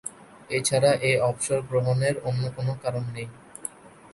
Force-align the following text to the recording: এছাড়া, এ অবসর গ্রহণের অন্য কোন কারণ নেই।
এছাড়া, 0.49 0.91
এ 1.01 1.11
অবসর 1.29 1.59
গ্রহণের 1.69 2.15
অন্য 2.29 2.43
কোন 2.55 2.67
কারণ 2.83 3.03
নেই। 3.15 3.27